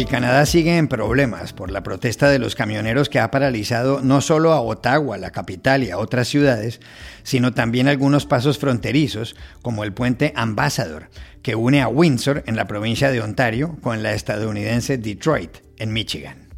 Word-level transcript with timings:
El 0.00 0.06
Canadá 0.06 0.46
sigue 0.46 0.78
en 0.78 0.88
problemas 0.88 1.52
por 1.52 1.70
la 1.70 1.82
protesta 1.82 2.30
de 2.30 2.38
los 2.38 2.54
camioneros 2.54 3.10
que 3.10 3.18
ha 3.18 3.30
paralizado 3.30 4.00
no 4.00 4.22
solo 4.22 4.54
a 4.54 4.62
Ottawa, 4.62 5.18
la 5.18 5.30
capital, 5.30 5.82
y 5.82 5.90
a 5.90 5.98
otras 5.98 6.26
ciudades, 6.26 6.80
sino 7.22 7.52
también 7.52 7.86
algunos 7.86 8.24
pasos 8.24 8.58
fronterizos, 8.58 9.36
como 9.60 9.84
el 9.84 9.92
puente 9.92 10.32
Ambassador, 10.34 11.10
que 11.42 11.54
une 11.54 11.82
a 11.82 11.88
Windsor, 11.88 12.44
en 12.46 12.56
la 12.56 12.66
provincia 12.66 13.10
de 13.10 13.20
Ontario, 13.20 13.76
con 13.82 14.02
la 14.02 14.14
estadounidense 14.14 14.96
Detroit, 14.96 15.58
en 15.76 15.92
Michigan. 15.92 16.49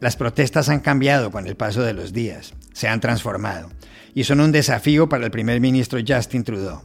Las 0.00 0.16
protestas 0.16 0.68
han 0.68 0.80
cambiado 0.80 1.30
con 1.30 1.46
el 1.46 1.56
paso 1.56 1.82
de 1.82 1.94
los 1.94 2.12
días, 2.12 2.54
se 2.72 2.88
han 2.88 3.00
transformado 3.00 3.70
y 4.14 4.24
son 4.24 4.40
un 4.40 4.52
desafío 4.52 5.08
para 5.08 5.24
el 5.24 5.30
primer 5.30 5.60
ministro 5.60 5.98
Justin 6.06 6.44
Trudeau. 6.44 6.82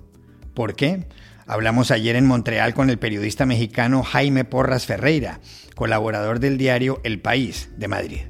¿Por 0.54 0.76
qué? 0.76 1.08
Hablamos 1.46 1.92
ayer 1.92 2.16
en 2.16 2.28
Montreal 2.28 2.74
con 2.74 2.90
el 2.90 3.00
periodista 3.00 3.46
mexicano 3.46 4.04
Jaime 4.04 4.46
Porras 4.46 4.86
Ferreira, 4.86 5.40
colaborador 5.76 6.40
del 6.40 6.58
diario 6.58 7.02
El 7.04 7.20
País 7.20 7.70
de 7.78 7.88
Madrid. 7.88 8.22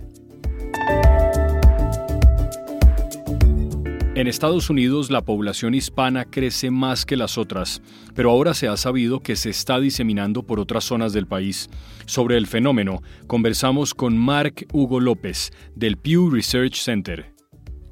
En 4.19 4.27
Estados 4.27 4.69
Unidos 4.69 5.09
la 5.09 5.21
población 5.21 5.73
hispana 5.73 6.25
crece 6.25 6.71
más 6.71 7.05
que 7.05 7.15
las 7.15 7.37
otras, 7.37 7.81
pero 8.15 8.31
ahora 8.31 8.53
se 8.53 8.67
ha 8.67 8.75
sabido 8.75 9.21
que 9.21 9.37
se 9.37 9.49
está 9.49 9.79
diseminando 9.79 10.43
por 10.43 10.59
otras 10.59 10.83
zonas 10.83 11.13
del 11.13 11.25
país. 11.25 11.69
Sobre 12.05 12.35
el 12.35 12.45
fenómeno, 12.45 13.01
conversamos 13.27 13.93
con 13.93 14.17
Mark 14.17 14.67
Hugo 14.73 14.99
López, 14.99 15.51
del 15.73 15.95
Pew 15.95 16.31
Research 16.31 16.75
Center. 16.75 17.33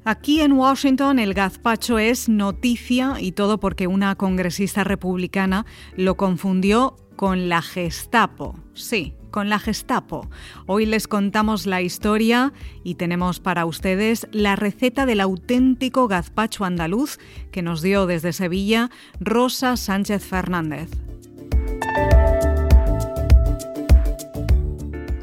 Aquí 0.04 0.42
en 0.42 0.52
Washington 0.52 1.18
el 1.18 1.32
gazpacho 1.32 1.98
es 1.98 2.28
noticia 2.28 3.14
y 3.18 3.32
todo 3.32 3.58
porque 3.58 3.86
una 3.86 4.14
congresista 4.14 4.84
republicana 4.84 5.64
lo 5.96 6.18
confundió 6.18 6.96
con 7.16 7.48
la 7.48 7.62
Gestapo. 7.62 8.54
Sí, 8.74 9.14
con 9.30 9.48
la 9.48 9.58
Gestapo. 9.58 10.28
Hoy 10.66 10.86
les 10.86 11.08
contamos 11.08 11.66
la 11.66 11.82
historia 11.82 12.52
y 12.84 12.94
tenemos 12.94 13.40
para 13.40 13.66
ustedes 13.66 14.26
la 14.32 14.56
receta 14.56 15.06
del 15.06 15.20
auténtico 15.20 16.08
gazpacho 16.08 16.64
andaluz 16.64 17.18
que 17.52 17.62
nos 17.62 17.82
dio 17.82 18.06
desde 18.06 18.32
Sevilla 18.32 18.90
Rosa 19.20 19.76
Sánchez 19.76 20.24
Fernández. 20.24 20.90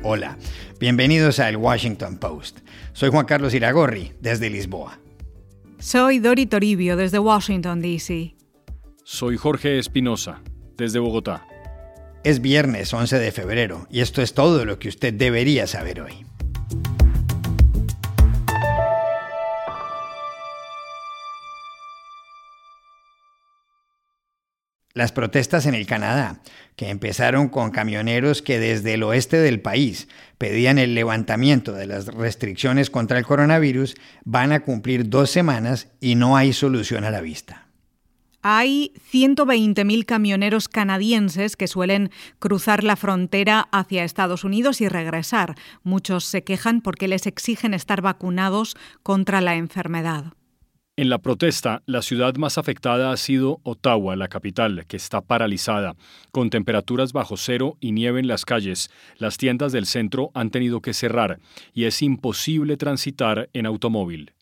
Hola, 0.03 0.37
bienvenidos 0.79 1.39
a 1.39 1.49
El 1.49 1.57
Washington 1.57 2.17
Post. 2.17 2.59
Soy 2.93 3.09
Juan 3.09 3.25
Carlos 3.25 3.53
Iragorri, 3.53 4.13
desde 4.21 4.49
Lisboa. 4.49 4.99
Soy 5.79 6.19
Dori 6.19 6.45
Toribio, 6.45 6.95
desde 6.95 7.19
Washington, 7.19 7.81
D.C. 7.81 8.35
Soy 9.03 9.37
Jorge 9.37 9.79
Espinosa, 9.79 10.41
desde 10.77 10.99
Bogotá. 10.99 11.45
Es 12.25 12.41
viernes 12.41 12.91
11 12.91 13.19
de 13.19 13.31
febrero 13.31 13.85
y 13.91 14.01
esto 14.01 14.23
es 14.23 14.33
todo 14.33 14.65
lo 14.65 14.79
que 14.79 14.89
usted 14.89 15.13
debería 15.13 15.67
saber 15.67 16.01
hoy. 16.01 16.25
Las 24.95 25.11
protestas 25.11 25.67
en 25.67 25.75
el 25.75 25.85
Canadá, 25.85 26.41
que 26.75 26.89
empezaron 26.89 27.47
con 27.47 27.69
camioneros 27.69 28.41
que 28.41 28.57
desde 28.57 28.95
el 28.95 29.03
oeste 29.03 29.37
del 29.37 29.61
país 29.61 30.07
pedían 30.39 30.79
el 30.79 30.95
levantamiento 30.95 31.73
de 31.73 31.85
las 31.85 32.07
restricciones 32.07 32.89
contra 32.89 33.19
el 33.19 33.25
coronavirus, 33.25 33.93
van 34.23 34.51
a 34.51 34.61
cumplir 34.61 35.09
dos 35.09 35.29
semanas 35.29 35.89
y 35.99 36.15
no 36.15 36.35
hay 36.35 36.53
solución 36.53 37.03
a 37.03 37.11
la 37.11 37.21
vista. 37.21 37.64
Hay 38.47 38.93
120.000 39.11 40.05
camioneros 40.05 40.69
canadienses 40.69 41.55
que 41.55 41.67
suelen 41.67 42.11
cruzar 42.37 42.83
la 42.83 42.95
frontera 42.95 43.67
hacia 43.71 44.03
Estados 44.03 44.43
Unidos 44.43 44.81
y 44.81 44.87
regresar. 44.87 45.55
Muchos 45.81 46.25
se 46.25 46.43
quejan 46.43 46.81
porque 46.81 47.07
les 47.07 47.25
exigen 47.25 47.73
estar 47.73 48.03
vacunados 48.03 48.75
contra 49.01 49.41
la 49.41 49.55
enfermedad. 49.55 50.25
En 50.95 51.09
la 51.09 51.17
protesta, 51.17 51.81
la 51.87 52.03
ciudad 52.03 52.35
más 52.35 52.59
afectada 52.59 53.11
ha 53.11 53.17
sido 53.17 53.61
Ottawa, 53.63 54.15
la 54.15 54.27
capital, 54.27 54.85
que 54.85 54.97
está 54.97 55.21
paralizada, 55.21 55.95
con 56.31 56.51
temperaturas 56.51 57.13
bajo 57.13 57.37
cero 57.37 57.77
y 57.79 57.93
nieve 57.93 58.19
en 58.19 58.27
las 58.27 58.45
calles. 58.45 58.91
Las 59.17 59.37
tiendas 59.37 59.71
del 59.71 59.87
centro 59.87 60.29
han 60.35 60.51
tenido 60.51 60.81
que 60.81 60.93
cerrar 60.93 61.39
y 61.73 61.85
es 61.85 61.99
imposible 62.03 62.77
transitar 62.77 63.49
en 63.53 63.65
automóvil. 63.65 64.35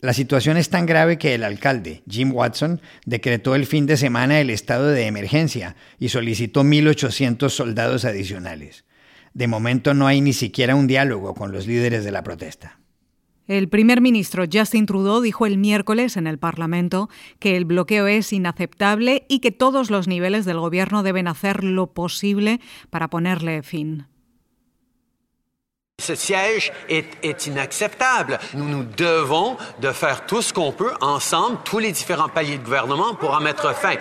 La 0.00 0.12
situación 0.12 0.56
es 0.56 0.70
tan 0.70 0.86
grave 0.86 1.18
que 1.18 1.34
el 1.34 1.42
alcalde, 1.42 2.04
Jim 2.08 2.32
Watson, 2.32 2.80
decretó 3.04 3.56
el 3.56 3.66
fin 3.66 3.86
de 3.86 3.96
semana 3.96 4.40
el 4.40 4.48
estado 4.48 4.86
de 4.86 5.06
emergencia 5.06 5.74
y 5.98 6.10
solicitó 6.10 6.62
1.800 6.62 7.48
soldados 7.50 8.04
adicionales. 8.04 8.84
De 9.34 9.48
momento 9.48 9.94
no 9.94 10.06
hay 10.06 10.20
ni 10.20 10.32
siquiera 10.32 10.76
un 10.76 10.86
diálogo 10.86 11.34
con 11.34 11.50
los 11.50 11.66
líderes 11.66 12.04
de 12.04 12.12
la 12.12 12.22
protesta. 12.22 12.78
El 13.48 13.68
primer 13.68 14.00
ministro 14.00 14.44
Justin 14.50 14.86
Trudeau 14.86 15.20
dijo 15.20 15.46
el 15.46 15.58
miércoles 15.58 16.16
en 16.16 16.28
el 16.28 16.38
Parlamento 16.38 17.08
que 17.40 17.56
el 17.56 17.64
bloqueo 17.64 18.06
es 18.06 18.32
inaceptable 18.32 19.24
y 19.28 19.40
que 19.40 19.50
todos 19.50 19.90
los 19.90 20.06
niveles 20.06 20.44
del 20.44 20.60
gobierno 20.60 21.02
deben 21.02 21.26
hacer 21.26 21.64
lo 21.64 21.92
posible 21.92 22.60
para 22.90 23.08
ponerle 23.08 23.64
fin. 23.64 24.06
Ce 26.00 26.14
siège 26.14 26.72
est, 26.88 27.46
inacceptable. 27.46 28.38
Nous 28.54 28.68
nous 28.68 28.84
paliers 32.32 32.58
de 32.58 33.74
fin. 33.74 33.98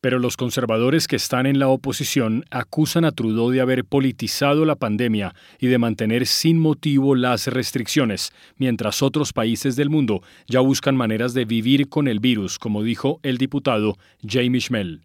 Pero 0.00 0.18
los 0.18 0.36
conservadores 0.36 1.08
que 1.08 1.16
están 1.16 1.46
en 1.46 1.58
la 1.58 1.68
oposición 1.68 2.44
acusan 2.50 3.06
a 3.06 3.12
Trudeau 3.12 3.50
de 3.50 3.62
haber 3.62 3.86
politizado 3.86 4.66
la 4.66 4.76
pandemia 4.76 5.34
y 5.58 5.68
de 5.68 5.78
mantener 5.78 6.26
sin 6.26 6.58
motivo 6.58 7.14
las 7.14 7.46
restricciones, 7.46 8.30
mientras 8.58 9.02
otros 9.02 9.32
países 9.32 9.76
del 9.76 9.88
mundo 9.88 10.20
ya 10.46 10.60
buscan 10.60 10.94
maneras 10.94 11.32
de 11.32 11.46
vivir 11.46 11.88
con 11.88 12.06
el 12.06 12.20
virus, 12.20 12.58
como 12.58 12.82
dijo 12.82 13.18
el 13.22 13.38
diputado 13.38 13.96
Jamie 14.22 14.60
Schmel. 14.60 15.00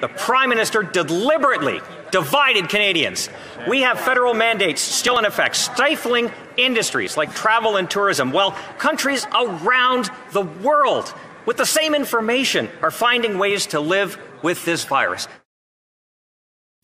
The 0.00 0.08
Prime 0.08 0.48
Minister 0.50 0.82
deliberately 0.82 1.80
divided 2.10 2.68
Canadians. 2.68 3.28
We 3.68 3.82
have 3.82 3.98
federal 3.98 4.34
mandates 4.34 4.80
still 4.80 5.18
in 5.18 5.24
effect, 5.24 5.56
stifling 5.56 6.30
industries 6.56 7.16
like 7.16 7.34
travel 7.34 7.76
and 7.76 7.88
tourism, 7.88 8.32
while 8.32 8.52
countries 8.78 9.26
around 9.32 10.10
the 10.32 10.42
world, 10.62 11.12
with 11.46 11.56
the 11.56 11.66
same 11.66 11.94
information, 11.94 12.68
are 12.82 12.90
finding 12.90 13.38
ways 13.38 13.66
to 13.66 13.80
live 13.80 14.18
with 14.42 14.64
this 14.64 14.84
virus. 14.84 15.28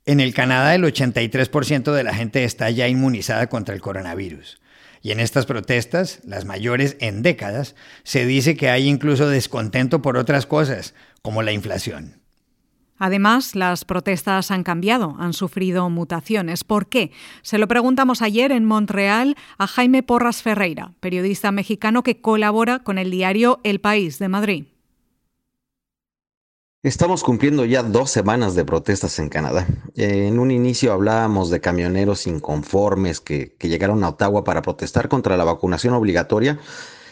En 0.07 0.19
el 0.19 0.33
Canadá, 0.33 0.75
el 0.75 0.83
83% 0.85 1.93
de 1.93 2.03
la 2.03 2.15
gente 2.15 2.45
está 2.45 2.71
ya 2.71 2.89
inmunizada 2.89 3.49
contra 3.49 3.75
el 3.75 3.81
coronavirus. 3.81 4.61
Y 5.03 5.13
en 5.13 5.21
estas 5.21 5.47
protestas, 5.47 6.21
las 6.25 6.45
mayores 6.45 6.97
en 7.01 7.23
décadas, 7.23 7.75
se 8.03 8.27
dice 8.27 8.57
que 8.57 8.71
hay 8.71 8.89
incluso 8.89 9.29
descontento 9.29 10.03
por 10.03 10.17
otras 10.17 10.47
cosas, 10.47 10.95
como 11.23 11.43
la 11.43 11.53
inflación. 11.53 12.20
Además, 13.01 13.57
las 13.57 13.87
protestas 13.87 14.51
han 14.51 14.63
cambiado, 14.63 15.17
han 15.19 15.33
sufrido 15.33 15.89
mutaciones. 15.89 16.65
¿Por 16.65 16.87
qué? 16.87 17.13
Se 17.41 17.57
lo 17.57 17.67
preguntamos 17.67 18.21
ayer 18.21 18.53
en 18.53 18.67
Montreal 18.67 19.37
a 19.57 19.67
Jaime 19.67 20.03
Porras 20.03 20.43
Ferreira, 20.43 20.93
periodista 21.01 21.51
mexicano 21.51 22.03
que 22.03 22.21
colabora 22.21 22.81
con 22.81 22.99
el 22.99 23.11
diario 23.11 23.59
El 23.65 23.81
País 23.81 24.19
de 24.19 24.29
Madrid. 24.29 24.65
Estamos 26.83 27.25
cumpliendo 27.25 27.65
ya 27.65 27.83
dos 27.83 28.11
semanas 28.11 28.55
de 28.55 28.67
protestas 28.67 29.19
en 29.19 29.31
Canadá. 29.31 29.67
En 29.97 30.39
un 30.39 30.51
inicio 30.51 30.93
hablábamos 30.93 31.49
de 31.49 31.61
camioneros 31.61 32.27
inconformes 32.27 33.21
que, 33.21 33.57
llegaron 33.63 34.05
a 34.05 34.11
Ottawa 34.11 34.45
para 34.45 34.61
protestar 34.61 35.09
contra 35.09 35.39
la 35.39 35.45
vacunación 35.45 35.95
obligatoria 35.95 36.59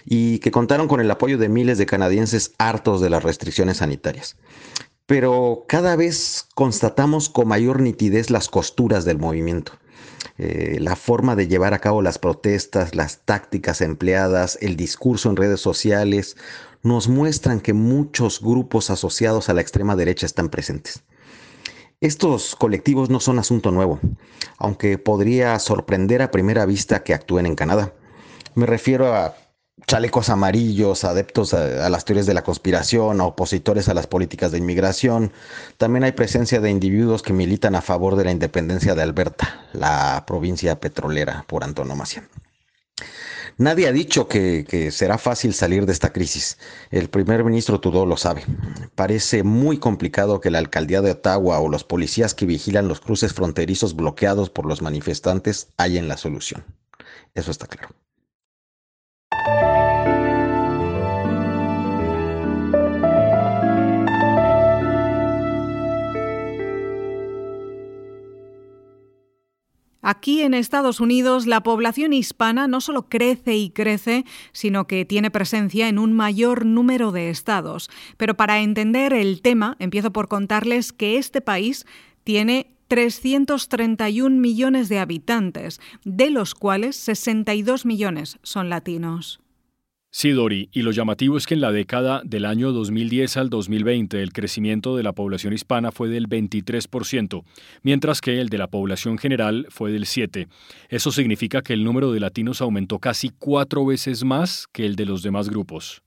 y 0.04 0.38
que 0.40 0.50
contaron 0.50 0.86
con 0.86 1.00
el 1.00 1.10
apoyo 1.10 1.38
de 1.38 1.48
miles 1.48 1.78
de 1.78 1.86
canadienses 1.86 2.52
hartos 2.58 3.00
de 3.00 3.08
las 3.08 3.22
restricciones 3.22 3.78
sanitarias 3.78 4.36
pero 5.08 5.64
cada 5.66 5.96
vez 5.96 6.48
constatamos 6.54 7.30
con 7.30 7.48
mayor 7.48 7.80
nitidez 7.80 8.28
las 8.28 8.50
costuras 8.50 9.06
del 9.06 9.16
movimiento. 9.16 9.72
Eh, 10.36 10.76
la 10.80 10.96
forma 10.96 11.34
de 11.34 11.48
llevar 11.48 11.72
a 11.72 11.78
cabo 11.78 12.02
las 12.02 12.18
protestas, 12.18 12.94
las 12.94 13.20
tácticas 13.24 13.80
empleadas, 13.80 14.58
el 14.60 14.76
discurso 14.76 15.30
en 15.30 15.36
redes 15.36 15.62
sociales, 15.62 16.36
nos 16.82 17.08
muestran 17.08 17.60
que 17.60 17.72
muchos 17.72 18.42
grupos 18.42 18.90
asociados 18.90 19.48
a 19.48 19.54
la 19.54 19.62
extrema 19.62 19.96
derecha 19.96 20.26
están 20.26 20.50
presentes. 20.50 21.02
Estos 22.02 22.54
colectivos 22.54 23.08
no 23.08 23.18
son 23.18 23.38
asunto 23.38 23.70
nuevo, 23.70 24.00
aunque 24.58 24.98
podría 24.98 25.58
sorprender 25.58 26.20
a 26.20 26.30
primera 26.30 26.66
vista 26.66 27.02
que 27.02 27.14
actúen 27.14 27.46
en 27.46 27.54
Canadá. 27.54 27.94
Me 28.54 28.66
refiero 28.66 29.14
a 29.14 29.34
chalecos 29.86 30.28
amarillos, 30.28 31.04
adeptos 31.04 31.54
a, 31.54 31.88
las 31.88 32.04
teorías 32.04 32.26
de 32.26 32.34
la 32.34 32.42
conspiración, 32.42 33.20
opositores 33.20 33.88
a 33.88 33.94
las 33.94 34.06
políticas 34.06 34.52
de 34.52 34.58
inmigración. 34.58 35.32
También 35.76 36.04
hay 36.04 36.12
presencia 36.12 36.60
de 36.60 36.70
individuos 36.70 37.22
que 37.22 37.32
militan 37.32 37.74
a 37.74 37.82
favor 37.82 38.16
de 38.16 38.24
la 38.24 38.30
independencia 38.30 38.94
de 38.94 39.02
Alberta, 39.02 39.66
la 39.72 40.24
provincia 40.26 40.78
petrolera 40.80 41.44
por 41.48 41.64
antonomasia. 41.64 42.28
Nadie 43.56 43.88
ha 43.88 43.92
dicho 43.92 44.28
que, 44.28 44.90
será 44.92 45.18
fácil 45.18 45.52
salir 45.52 45.84
de 45.84 45.92
esta 45.92 46.12
crisis. 46.12 46.58
El 46.92 47.10
primer 47.10 47.42
ministro 47.42 47.80
Trudeau 47.80 48.06
lo 48.06 48.16
sabe. 48.16 48.44
Parece 48.94 49.42
muy 49.42 49.78
complicado 49.78 50.40
que 50.40 50.52
la 50.52 50.58
alcaldía 50.58 51.02
de 51.02 51.10
Ottawa 51.10 51.58
o 51.58 51.68
los 51.68 51.82
policías 51.82 52.34
que 52.34 52.46
vigilan 52.46 52.86
los 52.86 53.00
cruces 53.00 53.32
fronterizos 53.34 53.96
bloqueados 53.96 54.48
por 54.48 54.64
los 54.64 54.80
manifestantes 54.80 55.72
hallen 55.76 56.06
la 56.06 56.16
solución. 56.16 56.64
Eso 57.34 57.50
está 57.50 57.66
claro. 57.66 57.88
Aquí 70.10 70.40
en 70.40 70.54
Estados 70.54 71.00
Unidos 71.00 71.46
la 71.46 71.62
población 71.62 72.14
hispana 72.14 72.66
no 72.66 72.80
solo 72.80 73.10
crece 73.10 73.58
y 73.58 73.68
crece, 73.68 74.24
sino 74.52 74.86
que 74.86 75.04
tiene 75.04 75.30
presencia 75.30 75.86
en 75.86 75.98
un 75.98 76.14
mayor 76.14 76.64
número 76.64 77.12
de 77.12 77.28
estados. 77.28 77.90
Pero 78.16 78.34
para 78.34 78.60
entender 78.60 79.12
el 79.12 79.42
tema, 79.42 79.76
empiezo 79.78 80.10
por 80.10 80.28
contarles 80.28 80.94
que 80.94 81.18
este 81.18 81.42
país 81.42 81.84
tiene 82.24 82.70
331 82.88 84.34
millones 84.34 84.88
de 84.88 84.98
habitantes, 84.98 85.78
de 86.06 86.30
los 86.30 86.54
cuales 86.54 86.96
62 86.96 87.84
millones 87.84 88.38
son 88.42 88.70
latinos. 88.70 89.40
Sí, 90.10 90.30
Dori, 90.30 90.70
y 90.72 90.82
lo 90.82 90.90
llamativo 90.90 91.36
es 91.36 91.46
que 91.46 91.52
en 91.52 91.60
la 91.60 91.70
década 91.70 92.22
del 92.24 92.46
año 92.46 92.72
2010 92.72 93.36
al 93.36 93.50
2020 93.50 94.22
el 94.22 94.32
crecimiento 94.32 94.96
de 94.96 95.02
la 95.02 95.12
población 95.12 95.52
hispana 95.52 95.92
fue 95.92 96.08
del 96.08 96.30
23%, 96.30 97.44
mientras 97.82 98.22
que 98.22 98.40
el 98.40 98.48
de 98.48 98.56
la 98.56 98.68
población 98.68 99.18
general 99.18 99.66
fue 99.68 99.92
del 99.92 100.06
7%. 100.06 100.48
Eso 100.88 101.12
significa 101.12 101.60
que 101.60 101.74
el 101.74 101.84
número 101.84 102.10
de 102.10 102.20
latinos 102.20 102.62
aumentó 102.62 102.98
casi 102.98 103.30
cuatro 103.38 103.84
veces 103.84 104.24
más 104.24 104.66
que 104.72 104.86
el 104.86 104.96
de 104.96 105.04
los 105.04 105.22
demás 105.22 105.50
grupos. 105.50 106.02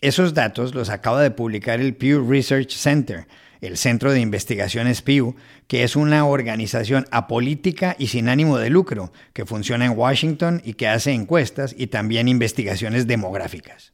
Esos 0.00 0.32
datos 0.32 0.74
los 0.74 0.88
acaba 0.88 1.20
de 1.22 1.30
publicar 1.30 1.80
el 1.80 1.94
Pew 1.94 2.26
Research 2.26 2.70
Center 2.70 3.26
el 3.60 3.76
Centro 3.76 4.12
de 4.12 4.20
Investigaciones 4.20 5.02
Pew, 5.02 5.34
que 5.66 5.82
es 5.82 5.96
una 5.96 6.24
organización 6.26 7.06
apolítica 7.10 7.96
y 7.98 8.08
sin 8.08 8.28
ánimo 8.28 8.58
de 8.58 8.70
lucro, 8.70 9.12
que 9.32 9.46
funciona 9.46 9.86
en 9.86 9.96
Washington 9.96 10.62
y 10.64 10.74
que 10.74 10.88
hace 10.88 11.12
encuestas 11.12 11.74
y 11.76 11.88
también 11.88 12.28
investigaciones 12.28 13.06
demográficas. 13.06 13.92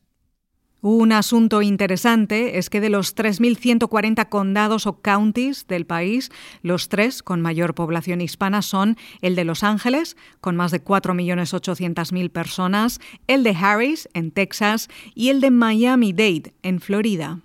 Un 0.87 1.13
asunto 1.13 1.63
interesante 1.63 2.59
es 2.59 2.69
que 2.69 2.83
de 2.83 2.91
los 2.91 3.17
3.140 3.17 4.29
condados 4.29 4.87
o 4.87 5.01
counties 5.01 5.67
del 5.67 5.87
país, 5.87 6.31
los 6.61 6.91
tres 6.91 7.23
con 7.23 7.41
mayor 7.41 7.75
población 7.75 8.21
hispana 8.21 8.61
son 8.61 8.99
el 9.23 9.35
de 9.35 9.45
Los 9.45 9.63
Ángeles, 9.63 10.15
con 10.43 10.57
más 10.57 10.73
de 10.73 10.85
4.800.000 10.85 12.31
personas, 12.31 13.01
el 13.29 13.45
de 13.45 13.57
Harris, 13.59 14.11
en 14.13 14.31
Texas, 14.31 14.89
y 15.15 15.31
el 15.31 15.41
de 15.41 15.51
Miami-Dade, 15.51 16.53
en 16.63 16.81
Florida 16.81 17.41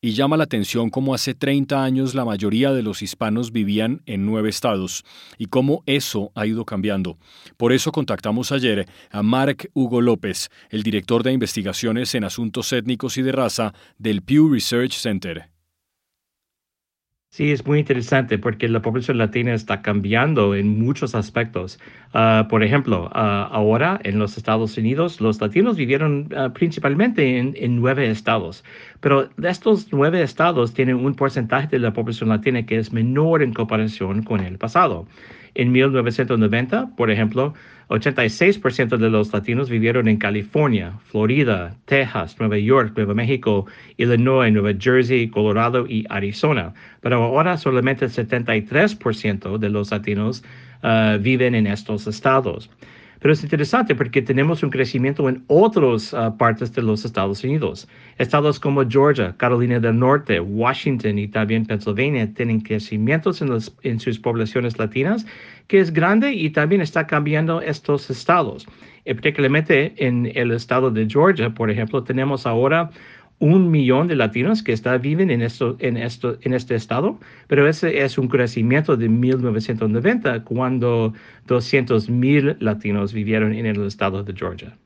y 0.00 0.12
llama 0.12 0.36
la 0.36 0.44
atención 0.44 0.90
cómo 0.90 1.14
hace 1.14 1.34
30 1.34 1.82
años 1.82 2.14
la 2.14 2.24
mayoría 2.24 2.72
de 2.72 2.82
los 2.82 3.02
hispanos 3.02 3.52
vivían 3.52 4.02
en 4.06 4.26
nueve 4.26 4.48
estados 4.48 5.04
y 5.38 5.46
cómo 5.46 5.82
eso 5.86 6.30
ha 6.34 6.46
ido 6.46 6.64
cambiando. 6.64 7.18
Por 7.56 7.72
eso 7.72 7.92
contactamos 7.92 8.52
ayer 8.52 8.86
a 9.10 9.22
Mark 9.22 9.70
Hugo 9.74 10.00
López, 10.00 10.48
el 10.70 10.82
director 10.82 11.22
de 11.22 11.32
investigaciones 11.32 12.14
en 12.14 12.24
asuntos 12.24 12.72
étnicos 12.72 13.16
y 13.16 13.22
de 13.22 13.32
raza 13.32 13.74
del 13.98 14.22
Pew 14.22 14.52
Research 14.52 14.92
Center. 14.92 15.55
Sí, 17.36 17.52
es 17.52 17.66
muy 17.66 17.80
interesante 17.80 18.38
porque 18.38 18.66
la 18.66 18.80
población 18.80 19.18
latina 19.18 19.52
está 19.52 19.82
cambiando 19.82 20.54
en 20.54 20.78
muchos 20.78 21.14
aspectos. 21.14 21.78
Ah, 22.14 22.46
por 22.48 22.62
ejemplo, 22.62 23.10
ah, 23.12 23.46
ahora 23.52 24.00
en 24.04 24.18
los 24.18 24.38
Estados 24.38 24.78
Unidos, 24.78 25.20
los 25.20 25.38
latinos 25.38 25.76
vivieron 25.76 26.30
ah, 26.34 26.54
principalmente 26.54 27.36
en, 27.36 27.52
en, 27.58 27.76
nueve 27.76 28.10
estados, 28.10 28.64
pero 29.00 29.28
de 29.36 29.50
estos 29.50 29.88
nueve 29.92 30.22
estados 30.22 30.72
tienen 30.72 30.96
un 30.96 31.14
porcentaje 31.14 31.68
de 31.68 31.78
la 31.78 31.92
población 31.92 32.30
latina 32.30 32.64
que 32.64 32.78
es 32.78 32.94
menor 32.94 33.42
en 33.42 33.52
comparación 33.52 34.22
con 34.22 34.40
el 34.40 34.56
pasado. 34.56 35.06
En 35.58 35.72
1990, 35.72 36.96
por 36.96 37.10
ejemplo, 37.10 37.54
86% 37.88 38.98
de 38.98 39.08
los 39.08 39.32
latinos 39.32 39.70
vivieron 39.70 40.06
en 40.06 40.18
California, 40.18 40.92
Florida, 41.06 41.74
Texas, 41.86 42.36
Nueva 42.38 42.58
York, 42.58 42.92
Nuevo 42.94 43.14
México, 43.14 43.64
Illinois, 43.96 44.52
Nueva 44.52 44.74
Jersey, 44.78 45.28
Colorado 45.28 45.86
y 45.88 46.04
Arizona. 46.10 46.74
Pero 47.00 47.22
ahora 47.22 47.56
solamente 47.56 48.04
el 48.04 48.10
73% 48.10 49.56
de 49.56 49.70
los 49.70 49.90
latinos 49.92 50.44
uh, 50.82 51.18
viven 51.18 51.54
en 51.54 51.66
estos 51.66 52.06
estados. 52.06 52.68
Pero 53.20 53.32
es 53.32 53.42
interesante 53.42 53.94
porque 53.94 54.22
tenemos 54.22 54.62
un 54.62 54.70
crecimiento 54.70 55.28
en 55.28 55.42
otras 55.46 56.12
uh, 56.12 56.36
partes 56.36 56.72
de 56.72 56.82
los 56.82 57.04
Estados 57.04 57.42
Unidos. 57.44 57.88
Estados 58.18 58.60
como 58.60 58.88
Georgia, 58.88 59.34
Carolina 59.36 59.80
del 59.80 59.98
Norte, 59.98 60.40
Washington 60.40 61.18
y 61.18 61.28
también 61.28 61.66
Pennsylvania 61.66 62.32
tienen 62.34 62.60
crecimientos 62.60 63.40
en, 63.42 63.50
en 63.82 64.00
sus 64.00 64.18
poblaciones 64.18 64.78
latinas 64.78 65.26
que 65.68 65.80
es 65.80 65.92
grande 65.92 66.32
y 66.32 66.50
también 66.50 66.80
está 66.80 67.06
cambiando 67.06 67.60
estos 67.60 68.08
estados. 68.10 68.66
Y 69.04 69.14
particularmente 69.14 69.94
en 69.96 70.30
el 70.34 70.50
estado 70.52 70.90
de 70.90 71.06
Georgia, 71.08 71.50
por 71.50 71.70
ejemplo, 71.70 72.02
tenemos 72.02 72.46
ahora 72.46 72.90
un 73.38 73.70
millón 73.70 74.08
de 74.08 74.16
latinos 74.16 74.62
que 74.62 74.72
está, 74.72 74.96
viven 74.98 75.30
en, 75.30 75.42
esto, 75.42 75.76
en, 75.80 75.96
esto, 75.96 76.38
en 76.42 76.54
este 76.54 76.74
estado, 76.74 77.18
pero 77.48 77.68
ese 77.68 78.02
es 78.02 78.18
un 78.18 78.28
crecimiento 78.28 78.96
de 78.96 79.08
1990, 79.08 80.44
cuando 80.44 81.12
200 81.46 82.08
mil 82.08 82.56
latinos 82.60 83.12
vivieron 83.12 83.52
en 83.54 83.66
el 83.66 83.86
estado 83.86 84.22
de 84.22 84.32
Georgia. 84.32 84.76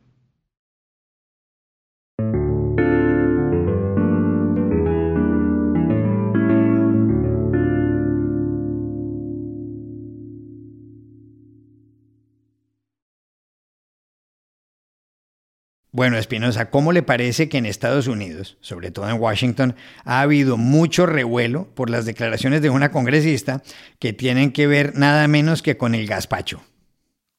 Bueno, 15.92 16.18
Espinosa, 16.18 16.70
¿cómo 16.70 16.92
le 16.92 17.02
parece 17.02 17.48
que 17.48 17.58
en 17.58 17.66
Estados 17.66 18.06
Unidos, 18.06 18.56
sobre 18.60 18.92
todo 18.92 19.08
en 19.08 19.20
Washington, 19.20 19.74
ha 20.04 20.20
habido 20.20 20.56
mucho 20.56 21.04
revuelo 21.04 21.66
por 21.74 21.90
las 21.90 22.06
declaraciones 22.06 22.62
de 22.62 22.70
una 22.70 22.92
congresista 22.92 23.62
que 23.98 24.12
tienen 24.12 24.52
que 24.52 24.68
ver 24.68 24.96
nada 24.96 25.26
menos 25.26 25.62
que 25.62 25.76
con 25.76 25.96
el 25.96 26.06
gazpacho? 26.06 26.62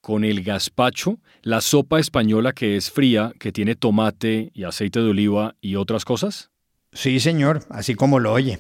Con 0.02 0.26
el 0.26 0.44
gazpacho, 0.44 1.20
la 1.44 1.62
sopa 1.62 2.00
española 2.00 2.52
que 2.52 2.76
es 2.76 2.92
fría, 2.92 3.32
que 3.40 3.54
tiene 3.54 3.76
tomate 3.76 4.52
y 4.54 4.66
aceite 4.66 5.00
de 5.00 5.12
oliva 5.12 5.56
y 5.62 5.76
otras 5.76 6.04
cosas? 6.04 6.52
Sí, 6.92 7.22
señor, 7.22 7.66
así 7.70 7.96
como 7.96 8.20
lo 8.20 8.34
oye. 8.34 8.60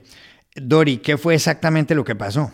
Dori, 0.55 0.97
¿qué 0.97 1.17
fue 1.17 1.35
exactamente 1.35 1.95
lo 1.95 2.05
que 2.05 2.15
pasó? 2.15 2.53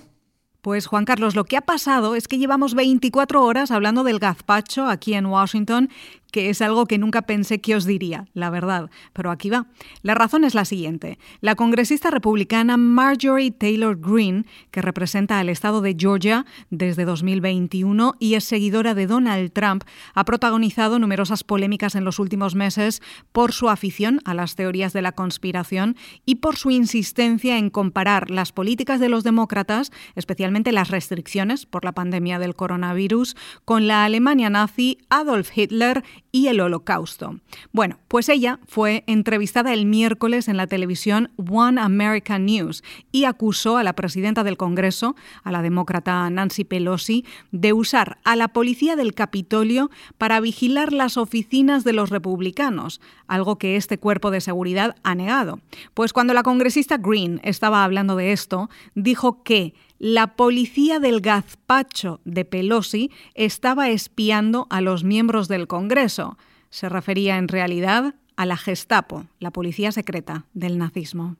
Pues 0.61 0.87
Juan 0.87 1.05
Carlos, 1.05 1.35
lo 1.35 1.45
que 1.45 1.55
ha 1.55 1.61
pasado 1.61 2.15
es 2.15 2.27
que 2.27 2.39
llevamos 2.39 2.73
24 2.73 3.43
horas 3.43 3.71
hablando 3.71 4.03
del 4.03 4.19
gazpacho 4.19 4.87
aquí 4.87 5.13
en 5.13 5.27
Washington 5.27 5.89
que 6.31 6.49
es 6.49 6.61
algo 6.61 6.85
que 6.85 6.97
nunca 6.97 7.23
pensé 7.23 7.61
que 7.61 7.75
os 7.75 7.85
diría, 7.85 8.27
la 8.33 8.49
verdad, 8.49 8.89
pero 9.13 9.31
aquí 9.31 9.49
va. 9.49 9.67
La 10.01 10.15
razón 10.15 10.43
es 10.43 10.55
la 10.55 10.65
siguiente. 10.65 11.19
La 11.41 11.55
congresista 11.55 12.11
republicana 12.11 12.77
Marjorie 12.77 13.51
Taylor 13.51 13.99
Greene, 13.99 14.45
que 14.71 14.81
representa 14.81 15.39
al 15.39 15.49
estado 15.49 15.81
de 15.81 15.95
Georgia 15.97 16.45
desde 16.69 17.05
2021 17.05 18.15
y 18.19 18.35
es 18.35 18.43
seguidora 18.43 18.93
de 18.93 19.07
Donald 19.07 19.51
Trump, 19.51 19.83
ha 20.13 20.25
protagonizado 20.25 20.99
numerosas 20.99 21.43
polémicas 21.43 21.95
en 21.95 22.05
los 22.05 22.19
últimos 22.19 22.55
meses 22.55 23.01
por 23.31 23.51
su 23.51 23.69
afición 23.69 24.21
a 24.25 24.33
las 24.33 24.55
teorías 24.55 24.93
de 24.93 25.01
la 25.01 25.11
conspiración 25.11 25.95
y 26.25 26.35
por 26.35 26.57
su 26.57 26.71
insistencia 26.71 27.57
en 27.57 27.69
comparar 27.69 28.31
las 28.31 28.51
políticas 28.51 28.99
de 28.99 29.09
los 29.09 29.23
demócratas, 29.23 29.91
especialmente 30.15 30.71
las 30.71 30.89
restricciones 30.89 31.65
por 31.65 31.85
la 31.85 31.93
pandemia 31.93 32.39
del 32.39 32.55
coronavirus, 32.55 33.35
con 33.65 33.87
la 33.87 34.05
Alemania 34.05 34.49
nazi, 34.49 34.97
Adolf 35.09 35.55
Hitler 35.55 36.03
y 36.37 36.49
el 36.49 36.59
Holocausto. 36.59 37.39
Bueno, 37.71 37.97
pues 38.07 38.29
ella 38.29 38.59
fue 38.67 39.03
entrevistada 39.07 39.73
el 39.73 39.87
miércoles 39.87 40.47
en 40.47 40.55
la 40.55 40.67
televisión 40.67 41.31
One 41.37 41.81
American 41.81 42.45
News 42.45 42.83
y 43.11 43.23
acusó 43.23 43.77
a 43.77 43.83
la 43.83 43.93
presidenta 43.93 44.43
del 44.43 44.55
Congreso, 44.55 45.15
a 45.43 45.51
la 45.51 45.63
demócrata 45.63 46.29
Nancy 46.29 46.63
Pelosi, 46.63 47.25
de 47.51 47.73
usar 47.73 48.19
a 48.23 48.35
la 48.35 48.49
policía 48.49 48.95
del 48.95 49.15
Capitolio 49.15 49.89
para 50.19 50.39
vigilar 50.39 50.93
las 50.93 51.17
oficinas 51.17 51.83
de 51.83 51.93
los 51.93 52.11
republicanos, 52.11 53.01
algo 53.27 53.57
que 53.57 53.75
este 53.75 53.97
cuerpo 53.97 54.31
de 54.31 54.41
seguridad 54.41 54.95
ha 55.03 55.15
negado. 55.15 55.59
Pues 55.93 56.13
cuando 56.13 56.33
la 56.33 56.43
congresista 56.43 56.97
Green 56.97 57.39
estaba 57.43 57.83
hablando 57.83 58.15
de 58.15 58.31
esto, 58.31 58.69
dijo 58.95 59.43
que 59.43 59.73
la 59.99 60.35
policía 60.35 60.99
del 60.99 61.21
gazpacho 61.21 62.19
de 62.23 62.45
Pelosi 62.45 63.11
estaba 63.33 63.89
espiando 63.89 64.67
a 64.69 64.81
los 64.81 65.03
miembros 65.03 65.47
del 65.47 65.67
Congreso. 65.67 66.37
Se 66.69 66.89
refería 66.89 67.37
en 67.37 67.47
realidad 67.47 68.15
a 68.35 68.45
la 68.45 68.57
Gestapo, 68.57 69.25
la 69.39 69.51
policía 69.51 69.91
secreta 69.91 70.45
del 70.53 70.77
nazismo. 70.77 71.37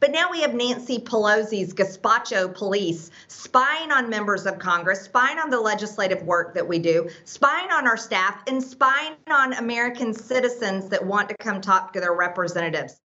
But 0.00 0.12
now 0.12 0.30
we 0.30 0.40
have 0.42 0.54
Nancy 0.54 0.98
Pelosi's 0.98 1.74
gazpacho 1.74 2.54
police 2.54 3.10
spying 3.26 3.90
on 3.90 4.08
members 4.08 4.46
of 4.46 4.58
Congress, 4.60 5.02
spying 5.02 5.38
on 5.38 5.50
the 5.50 5.60
legislative 5.60 6.22
work 6.22 6.54
that 6.54 6.68
we 6.68 6.78
do, 6.78 7.08
spying 7.24 7.70
on 7.72 7.86
our 7.88 7.96
staff, 7.96 8.42
and 8.46 8.62
spying 8.62 9.14
on 9.28 9.54
American 9.54 10.14
citizens 10.14 10.88
that 10.90 11.04
want 11.04 11.28
to 11.30 11.36
come 11.38 11.60
talk 11.60 11.92
to 11.94 12.00
their 12.00 12.14
representatives. 12.14 13.00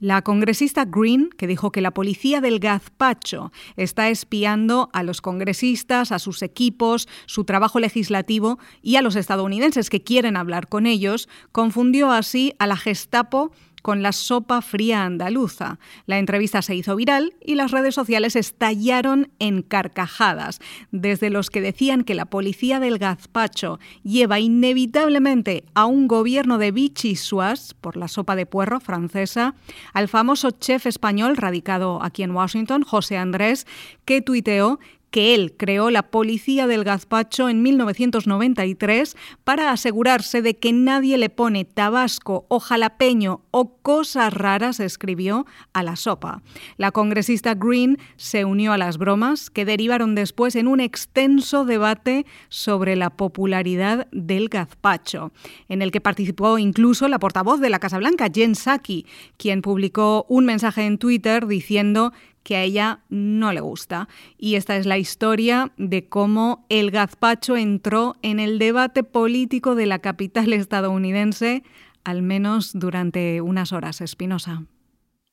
La 0.00 0.22
congresista 0.22 0.86
Green, 0.86 1.28
que 1.28 1.46
dijo 1.46 1.70
que 1.70 1.82
la 1.82 1.90
policía 1.90 2.40
del 2.40 2.58
gazpacho 2.58 3.52
está 3.76 4.08
espiando 4.08 4.88
a 4.94 5.02
los 5.02 5.20
congresistas, 5.20 6.10
a 6.10 6.18
sus 6.18 6.40
equipos, 6.40 7.06
su 7.26 7.44
trabajo 7.44 7.80
legislativo 7.80 8.58
y 8.80 8.96
a 8.96 9.02
los 9.02 9.14
estadounidenses 9.14 9.90
que 9.90 10.02
quieren 10.02 10.38
hablar 10.38 10.68
con 10.68 10.86
ellos, 10.86 11.28
confundió 11.52 12.12
así 12.12 12.54
a 12.58 12.66
la 12.66 12.78
Gestapo 12.78 13.52
con 13.82 14.02
la 14.02 14.12
sopa 14.12 14.62
fría 14.62 15.04
andaluza. 15.04 15.78
La 16.06 16.18
entrevista 16.18 16.62
se 16.62 16.74
hizo 16.74 16.96
viral 16.96 17.34
y 17.44 17.54
las 17.54 17.70
redes 17.70 17.94
sociales 17.94 18.36
estallaron 18.36 19.30
en 19.38 19.62
carcajadas, 19.62 20.60
desde 20.90 21.30
los 21.30 21.50
que 21.50 21.60
decían 21.60 22.04
que 22.04 22.14
la 22.14 22.26
policía 22.26 22.80
del 22.80 22.98
gazpacho 22.98 23.78
lleva 24.02 24.40
inevitablemente 24.40 25.64
a 25.74 25.86
un 25.86 26.08
gobierno 26.08 26.58
de 26.58 26.72
bichisuas 26.72 27.74
por 27.80 27.96
la 27.96 28.08
sopa 28.08 28.36
de 28.36 28.46
puerro 28.46 28.80
francesa, 28.80 29.54
al 29.92 30.08
famoso 30.08 30.50
chef 30.50 30.86
español 30.86 31.36
radicado 31.36 32.02
aquí 32.02 32.22
en 32.22 32.32
Washington, 32.32 32.82
José 32.82 33.16
Andrés, 33.16 33.66
que 34.04 34.22
tuiteó 34.22 34.78
que 35.10 35.34
él 35.34 35.54
creó 35.56 35.90
la 35.90 36.10
Policía 36.10 36.66
del 36.66 36.84
Gazpacho 36.84 37.48
en 37.48 37.62
1993 37.62 39.16
para 39.44 39.70
asegurarse 39.70 40.42
de 40.42 40.56
que 40.56 40.72
nadie 40.72 41.18
le 41.18 41.30
pone 41.30 41.64
tabasco 41.64 42.46
o 42.48 42.60
jalapeño 42.60 43.42
o 43.50 43.76
cosas 43.76 44.32
raras, 44.32 44.80
escribió, 44.80 45.46
a 45.72 45.82
la 45.82 45.96
sopa. 45.96 46.42
La 46.76 46.92
congresista 46.92 47.54
Green 47.54 47.98
se 48.16 48.44
unió 48.44 48.72
a 48.72 48.78
las 48.78 48.98
bromas 48.98 49.50
que 49.50 49.64
derivaron 49.64 50.14
después 50.14 50.56
en 50.56 50.68
un 50.68 50.80
extenso 50.80 51.64
debate 51.64 52.26
sobre 52.48 52.96
la 52.96 53.10
popularidad 53.10 54.06
del 54.12 54.48
gazpacho, 54.48 55.32
en 55.68 55.82
el 55.82 55.90
que 55.90 56.00
participó 56.00 56.58
incluso 56.58 57.08
la 57.08 57.18
portavoz 57.18 57.60
de 57.60 57.70
la 57.70 57.78
Casa 57.78 57.98
Blanca, 57.98 58.28
Jen 58.32 58.54
Psaki, 58.54 59.06
quien 59.36 59.62
publicó 59.62 60.26
un 60.28 60.44
mensaje 60.44 60.86
en 60.86 60.98
Twitter 60.98 61.46
diciendo 61.46 62.12
que 62.42 62.56
a 62.56 62.62
ella 62.62 63.00
no 63.08 63.52
le 63.52 63.60
gusta. 63.60 64.08
Y 64.38 64.54
esta 64.54 64.76
es 64.76 64.86
la 64.86 64.98
historia 64.98 65.72
de 65.76 66.08
cómo 66.08 66.64
el 66.68 66.90
gazpacho 66.90 67.56
entró 67.56 68.16
en 68.22 68.40
el 68.40 68.58
debate 68.58 69.04
político 69.04 69.74
de 69.74 69.86
la 69.86 69.98
capital 69.98 70.52
estadounidense, 70.52 71.62
al 72.04 72.22
menos 72.22 72.72
durante 72.74 73.40
unas 73.40 73.72
horas, 73.72 74.00
Espinosa. 74.00 74.64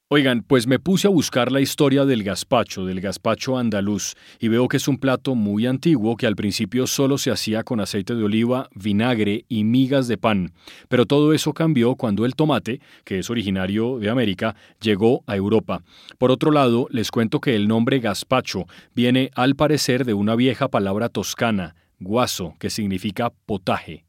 Oigan, 0.10 0.42
pues 0.42 0.68
me 0.68 0.80
puse 0.80 1.08
a 1.08 1.10
buscar 1.10 1.52
la 1.52 1.60
historia 1.60 2.06
del 2.06 2.24
gazpacho, 2.24 2.86
del 2.86 3.02
gazpacho 3.02 3.58
andaluz, 3.58 4.16
y 4.40 4.48
veo 4.48 4.70
que 4.70 4.78
es 4.78 4.88
un 4.88 5.00
plato 5.00 5.36
muy 5.36 5.66
antiguo 5.66 6.16
que 6.16 6.26
al 6.26 6.38
principio 6.38 6.88
solo 6.88 7.18
se 7.18 7.30
hacía 7.30 7.66
con 7.66 7.82
aceite 7.82 8.16
de 8.16 8.24
oliva, 8.24 8.70
vinagre 8.74 9.44
y 9.50 9.66
migas 9.66 10.08
de 10.08 10.18
pan. 10.18 10.54
Pero 10.88 11.06
todo 11.06 11.34
eso 11.34 11.54
cambió 11.54 11.96
cuando 11.96 12.26
el 12.26 12.36
tomate, 12.36 12.80
que 13.04 13.20
es 13.20 13.30
originario 13.30 14.00
de 14.00 14.10
América, 14.10 14.56
llegó 14.80 15.26
a 15.28 15.36
Europa. 15.36 15.84
Por 16.18 16.32
otro 16.32 16.52
lado, 16.52 16.88
les 16.90 17.12
cuento 17.12 17.42
que 17.42 17.54
el 17.58 17.68
nombre 17.68 18.00
gazpacho 18.00 18.64
viene 18.96 19.30
al 19.36 19.58
parecer 19.58 20.06
de 20.06 20.14
una 20.14 20.38
vieja 20.38 20.70
palabra 20.70 21.10
toscana, 21.10 21.76
guaso, 22.00 22.56
que 22.60 22.70
significa 22.70 23.34
potaje. 23.46 24.06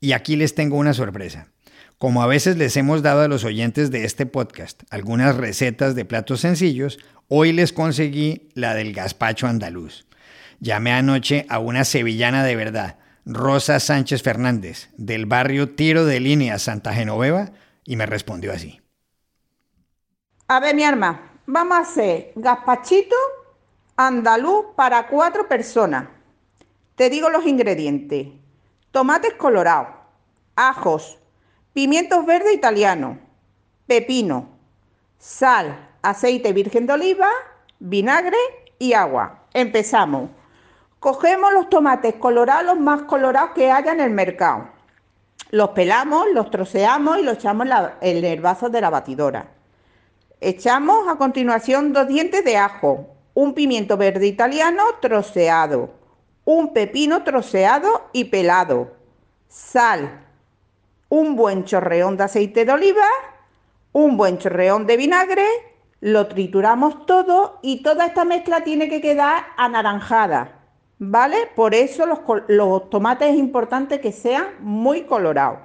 Y 0.00 0.12
aquí 0.12 0.34
les 0.34 0.56
tengo 0.56 0.76
una 0.78 0.94
sorpresa. 0.94 1.52
Como 1.98 2.22
a 2.22 2.28
veces 2.28 2.56
les 2.56 2.76
hemos 2.76 3.02
dado 3.02 3.22
a 3.22 3.28
los 3.28 3.42
oyentes 3.42 3.90
de 3.90 4.04
este 4.04 4.24
podcast 4.24 4.84
algunas 4.88 5.36
recetas 5.36 5.96
de 5.96 6.04
platos 6.04 6.40
sencillos, 6.40 7.00
hoy 7.26 7.52
les 7.52 7.72
conseguí 7.72 8.50
la 8.54 8.74
del 8.74 8.94
gazpacho 8.94 9.48
andaluz. 9.48 10.06
Llamé 10.60 10.92
anoche 10.92 11.44
a 11.48 11.58
una 11.58 11.84
sevillana 11.84 12.44
de 12.44 12.54
verdad, 12.54 12.98
Rosa 13.26 13.80
Sánchez 13.80 14.22
Fernández, 14.22 14.90
del 14.96 15.26
barrio 15.26 15.74
Tiro 15.74 16.04
de 16.04 16.20
Línea 16.20 16.60
Santa 16.60 16.92
Genoveva, 16.92 17.50
y 17.84 17.96
me 17.96 18.06
respondió 18.06 18.52
así. 18.52 18.80
A 20.46 20.60
ver, 20.60 20.76
mi 20.76 20.84
arma, 20.84 21.32
vamos 21.46 21.78
a 21.78 21.80
hacer 21.80 22.32
gazpachito 22.36 23.16
andaluz 23.96 24.66
para 24.76 25.08
cuatro 25.08 25.48
personas. 25.48 26.06
Te 26.94 27.10
digo 27.10 27.28
los 27.28 27.44
ingredientes. 27.44 28.28
Tomates 28.92 29.34
colorados, 29.34 29.88
ajos, 30.54 31.18
pimientos 31.78 32.26
verdes 32.26 32.54
italianos, 32.54 33.18
pepino, 33.86 34.48
sal, 35.16 35.90
aceite 36.02 36.52
virgen 36.52 36.88
de 36.88 36.94
oliva, 36.94 37.28
vinagre 37.78 38.36
y 38.80 38.94
agua. 38.94 39.44
Empezamos. 39.54 40.28
Cogemos 40.98 41.52
los 41.52 41.70
tomates 41.70 42.16
colorados, 42.16 42.64
los 42.64 42.80
más 42.80 43.02
colorados 43.02 43.50
que 43.54 43.70
haya 43.70 43.92
en 43.92 44.00
el 44.00 44.10
mercado. 44.10 44.66
Los 45.52 45.68
pelamos, 45.68 46.26
los 46.34 46.50
troceamos 46.50 47.20
y 47.20 47.22
los 47.22 47.34
echamos 47.36 47.68
en 47.68 48.16
el 48.16 48.24
herbazo 48.24 48.68
de 48.70 48.80
la 48.80 48.90
batidora. 48.90 49.46
Echamos 50.40 51.06
a 51.06 51.14
continuación 51.14 51.92
dos 51.92 52.08
dientes 52.08 52.44
de 52.44 52.56
ajo, 52.56 53.06
un 53.34 53.54
pimiento 53.54 53.96
verde 53.96 54.26
italiano 54.26 54.82
troceado, 55.00 55.90
un 56.44 56.72
pepino 56.72 57.22
troceado 57.22 58.08
y 58.12 58.24
pelado, 58.24 58.96
sal, 59.46 60.24
un 61.08 61.36
buen 61.36 61.64
chorreón 61.64 62.16
de 62.16 62.24
aceite 62.24 62.64
de 62.64 62.72
oliva, 62.72 63.06
un 63.92 64.16
buen 64.16 64.38
chorreón 64.38 64.86
de 64.86 64.96
vinagre, 64.96 65.46
lo 66.00 66.28
trituramos 66.28 67.06
todo 67.06 67.58
y 67.62 67.82
toda 67.82 68.06
esta 68.06 68.24
mezcla 68.24 68.62
tiene 68.62 68.88
que 68.88 69.00
quedar 69.00 69.46
anaranjada, 69.56 70.60
¿vale? 70.98 71.36
Por 71.56 71.74
eso 71.74 72.04
los, 72.06 72.90
tomates 72.90 73.30
es 73.30 73.36
importante 73.36 74.00
que 74.00 74.12
sean 74.12 74.46
muy 74.60 75.02
colorados. 75.02 75.60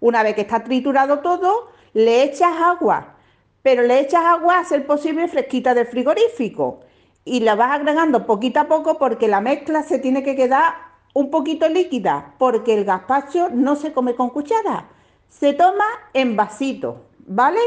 Una 0.00 0.22
vez 0.22 0.34
que 0.34 0.42
está 0.42 0.64
triturado 0.64 1.20
todo, 1.20 1.68
le 1.92 2.22
echas 2.22 2.52
agua, 2.60 3.16
pero 3.62 3.82
le 3.82 4.00
echas 4.00 4.24
agua 4.24 4.58
a 4.58 4.64
ser 4.64 4.86
posible 4.86 5.28
fresquita 5.28 5.74
del 5.74 5.86
frigorífico 5.86 6.80
y 7.24 7.40
la 7.40 7.54
vas 7.54 7.72
agregando 7.72 8.26
poquito 8.26 8.60
a 8.60 8.68
poco 8.68 8.98
porque 8.98 9.28
la 9.28 9.40
mezcla 9.40 9.82
se 9.82 9.98
tiene 9.98 10.22
que 10.22 10.36
quedar 10.36 10.74
un 11.14 11.30
poquito 11.30 11.68
líquida, 11.68 12.34
porque 12.38 12.74
el 12.74 12.84
gazpacho 12.84 13.48
no 13.50 13.76
se 13.76 13.92
come 13.92 14.14
con 14.14 14.30
cuchara, 14.30 14.88
se 15.28 15.54
toma 15.54 15.84
en 16.12 16.36
vasito, 16.36 17.06
¿vale? 17.26 17.60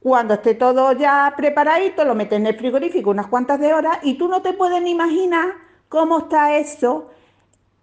Cuando 0.00 0.34
esté 0.34 0.54
todo 0.54 0.92
ya 0.92 1.32
preparadito, 1.36 2.04
lo 2.04 2.14
metes 2.14 2.38
en 2.38 2.46
el 2.46 2.58
frigorífico 2.58 3.10
unas 3.10 3.28
cuantas 3.28 3.58
de 3.58 3.72
horas 3.72 3.98
y 4.02 4.14
tú 4.14 4.28
no 4.28 4.42
te 4.42 4.52
puedes 4.52 4.82
ni 4.82 4.90
imaginar 4.90 5.54
cómo 5.88 6.18
está 6.18 6.56
eso 6.56 7.10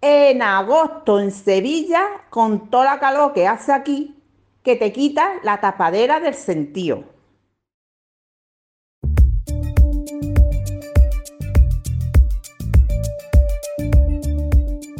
en 0.00 0.42
agosto 0.42 1.18
en 1.18 1.30
Sevilla, 1.30 2.02
con 2.30 2.70
toda 2.70 2.84
la 2.84 3.00
calor 3.00 3.32
que 3.32 3.48
hace 3.48 3.72
aquí, 3.72 4.16
que 4.62 4.76
te 4.76 4.92
quita 4.92 5.34
la 5.42 5.60
tapadera 5.60 6.20
del 6.20 6.34
sentido. 6.34 7.04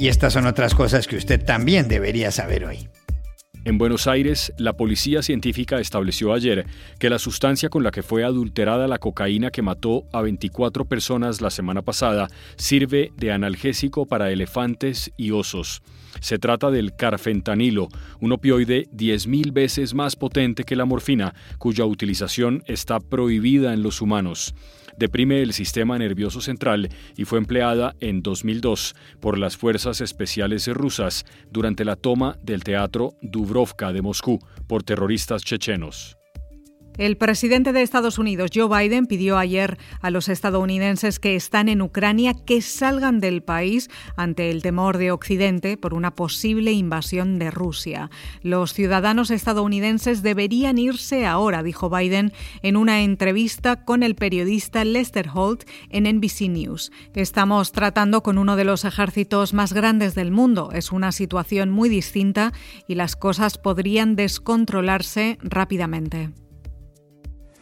Y 0.02 0.09
estas 0.09 0.32
son 0.32 0.47
otras 0.47 0.75
cosas 0.75 1.06
que 1.06 1.14
usted 1.14 1.44
también 1.44 1.87
debería 1.87 2.32
saber 2.32 2.64
hoy. 2.64 2.88
En 3.64 3.78
Buenos 3.78 4.09
Aires, 4.09 4.52
la 4.59 4.73
policía 4.73 5.23
científica 5.23 5.78
estableció 5.78 6.32
ayer 6.32 6.66
que 6.99 7.09
la 7.09 7.21
sustancia 7.21 7.68
con 7.68 7.85
la 7.85 7.92
que 7.92 8.02
fue 8.02 8.25
adulterada 8.25 8.88
la 8.88 8.99
cocaína 8.99 9.52
que 9.52 9.62
mató 9.62 10.02
a 10.12 10.21
24 10.21 10.87
personas 10.87 11.40
la 11.40 11.50
semana 11.50 11.82
pasada 11.82 12.26
sirve 12.56 13.12
de 13.16 13.30
analgésico 13.30 14.04
para 14.04 14.32
elefantes 14.32 15.12
y 15.16 15.30
osos. 15.30 15.82
Se 16.18 16.37
trata 16.40 16.73
del 16.73 16.97
carfentanilo, 16.97 17.87
un 18.18 18.32
opioide 18.32 18.88
10.000 18.90 19.52
veces 19.52 19.94
más 19.94 20.16
potente 20.16 20.64
que 20.64 20.75
la 20.75 20.85
morfina, 20.85 21.32
cuya 21.59 21.85
utilización 21.85 22.64
está 22.66 22.99
prohibida 22.99 23.73
en 23.73 23.85
los 23.85 24.00
humanos 24.00 24.52
deprime 24.96 25.42
el 25.42 25.52
sistema 25.52 25.99
nervioso 25.99 26.40
central 26.40 26.88
y 27.16 27.25
fue 27.25 27.38
empleada 27.38 27.94
en 28.00 28.22
2002 28.22 28.94
por 29.20 29.38
las 29.38 29.56
fuerzas 29.56 30.00
especiales 30.00 30.66
rusas 30.68 31.25
durante 31.50 31.84
la 31.84 31.96
toma 31.96 32.37
del 32.42 32.64
teatro 32.64 33.14
Dubrovka 33.22 33.92
de 33.92 34.02
Moscú 34.02 34.38
por 34.66 34.82
terroristas 34.82 35.42
chechenos. 35.42 36.21
El 36.99 37.16
presidente 37.16 37.72
de 37.72 37.80
Estados 37.80 38.18
Unidos, 38.18 38.50
Joe 38.54 38.68
Biden, 38.68 39.06
pidió 39.06 39.38
ayer 39.38 39.78
a 40.02 40.11
los 40.11 40.28
estadounidenses 40.28 41.18
que 41.18 41.37
están 41.37 41.70
en 41.70 41.80
Ucrania 41.80 42.34
que 42.34 42.61
salgan 42.61 43.18
del 43.18 43.42
país 43.42 43.88
ante 44.14 44.50
el 44.50 44.61
temor 44.61 44.99
de 44.99 45.11
Occidente 45.11 45.78
por 45.78 45.94
una 45.94 46.14
posible 46.14 46.72
invasión 46.72 47.38
de 47.38 47.50
Rusia. 47.50 48.11
Los 48.42 48.75
ciudadanos 48.75 49.30
estadounidenses 49.30 50.22
deberían 50.22 50.76
irse 50.76 51.25
ahora, 51.25 51.62
dijo 51.62 51.88
Biden 51.88 52.34
en 52.61 52.76
una 52.76 53.02
entrevista 53.02 53.84
con 53.84 54.02
el 54.02 54.14
periodista 54.14 54.84
Lester 54.84 55.30
Holt 55.32 55.64
en 55.88 56.04
NBC 56.04 56.50
News. 56.50 56.92
Estamos 57.14 57.72
tratando 57.72 58.22
con 58.22 58.37
uno 58.37 58.54
de 58.54 58.64
los 58.64 58.84
ejércitos 58.84 59.54
más 59.54 59.72
grandes 59.72 60.14
del 60.14 60.30
mundo. 60.30 60.68
Es 60.72 60.92
una 60.92 61.11
situación 61.11 61.70
muy 61.70 61.88
distinta 61.88 62.52
y 62.87 62.96
las 62.96 63.16
cosas 63.16 63.56
podrían 63.56 64.14
descontrolarse 64.14 65.38
rápidamente. 65.42 66.41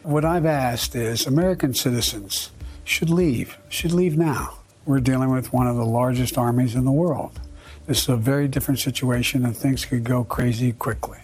What 0.03 0.25
I've 0.25 0.47
asked 0.47 0.95
is 0.95 1.27
American 1.27 1.75
citizens 1.75 2.49
should 2.85 3.11
leave, 3.11 3.59
should 3.69 3.91
leave 3.91 4.17
now. 4.17 4.57
We're 4.87 4.99
dealing 4.99 5.29
with 5.29 5.53
one 5.53 5.67
of 5.67 5.75
the 5.75 5.85
largest 5.85 6.39
armies 6.39 6.73
in 6.73 6.85
the 6.85 6.91
world. 6.91 7.39
This 7.85 8.01
is 8.01 8.09
a 8.09 8.15
very 8.15 8.47
different 8.47 8.79
situation 8.79 9.45
and 9.45 9.55
things 9.55 9.85
could 9.85 10.03
go 10.03 10.23
crazy 10.23 10.73
quickly. 10.73 11.19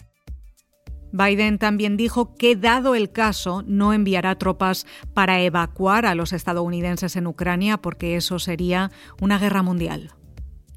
Biden 1.12 1.58
también 1.58 1.98
dijo 1.98 2.36
que, 2.36 2.56
dado 2.56 2.94
el 2.94 3.12
caso, 3.12 3.64
no 3.66 3.94
enviará 3.94 4.38
tropas 4.38 4.86
para 5.16 5.42
evacuar 5.42 6.06
a 6.06 6.14
los 6.14 6.32
estadounidenses 6.32 7.16
en 7.16 7.26
Ucrania 7.26 7.78
porque 7.78 8.16
eso 8.16 8.38
sería 8.38 8.92
una 9.20 9.40
guerra 9.40 9.64
mundial. 9.64 10.12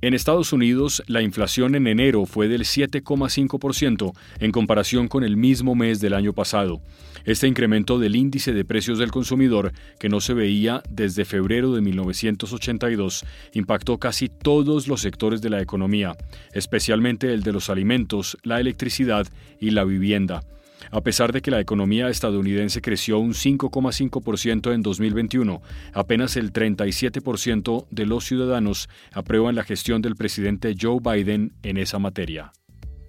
En 0.03 0.15
Estados 0.15 0.55
Unidos, 0.55 1.03
la 1.09 1.21
inflación 1.21 1.75
en 1.75 1.87
enero 1.87 2.25
fue 2.25 2.49
del 2.49 2.63
7,5% 2.63 4.13
en 4.39 4.51
comparación 4.51 5.09
con 5.09 5.25
el 5.25 5.37
mismo 5.37 5.75
mes 5.75 6.01
del 6.01 6.15
año 6.15 6.33
pasado. 6.33 6.81
Este 7.27 7.47
incremento 7.47 7.99
del 7.99 8.17
índice 8.17 8.55
de 8.55 8.65
precios 8.65 8.99
del 8.99 9.11
consumidor, 9.11 9.73
que 9.99 10.09
no 10.09 10.23
se 10.23 10.33
veía 10.33 10.83
desde 10.89 11.27
febrero 11.27 11.75
de 11.75 11.83
1982, 11.83 13.27
impactó 13.53 13.99
casi 13.99 14.31
todos 14.31 14.89
los 14.89 15.03
sectores 15.03 15.43
de 15.43 15.51
la 15.51 15.61
economía, 15.61 16.17
especialmente 16.55 17.35
el 17.35 17.43
de 17.43 17.53
los 17.53 17.69
alimentos, 17.69 18.39
la 18.43 18.59
electricidad 18.59 19.27
y 19.61 19.73
la 19.73 19.85
vivienda. 19.85 20.43
A 20.91 21.01
pesar 21.03 21.33
de 21.33 21.43
que 21.43 21.51
la 21.51 21.61
economía 21.61 22.09
estadounidense 22.09 22.81
creció 22.81 23.19
un 23.19 23.33
5,5% 23.33 24.73
en 24.73 24.83
2021, 24.83 25.63
apenas 25.93 26.37
el 26.37 26.53
37% 26.53 27.87
de 27.91 28.07
los 28.07 28.25
ciudadanos 28.25 28.89
aprueban 29.13 29.55
la 29.55 29.65
gestión 29.65 30.03
del 30.03 30.17
presidente 30.17 30.75
Joe 30.81 30.99
Biden 31.01 31.55
en 31.63 31.77
esa 31.77 31.99
materia. 31.99 32.53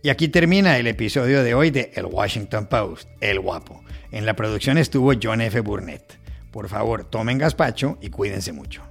Y 0.03 0.09
aquí 0.09 0.27
termina 0.27 0.77
el 0.77 0.87
episodio 0.87 1.43
de 1.43 1.53
hoy 1.53 1.69
de 1.69 1.91
El 1.93 2.05
Washington 2.05 2.67
Post, 2.67 3.07
El 3.19 3.39
Guapo. 3.39 3.83
En 4.11 4.25
la 4.25 4.35
producción 4.35 4.77
estuvo 4.77 5.13
John 5.21 5.41
F. 5.41 5.59
Burnett. 5.61 6.19
Por 6.51 6.67
favor, 6.69 7.05
tomen 7.05 7.37
gazpacho 7.37 7.97
y 8.01 8.09
cuídense 8.09 8.51
mucho. 8.51 8.90